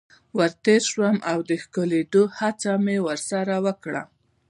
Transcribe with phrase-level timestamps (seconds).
[0.37, 4.03] ور تیر شوم او د ښکلېدلو هڅه مې ورسره وکړه.